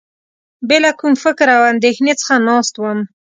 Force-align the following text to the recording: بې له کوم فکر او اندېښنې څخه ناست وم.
بې 0.67 0.77
له 0.83 0.91
کوم 0.99 1.13
فکر 1.23 1.47
او 1.57 1.61
اندېښنې 1.73 2.13
څخه 2.21 2.35
ناست 2.47 2.73
وم. 2.77 2.99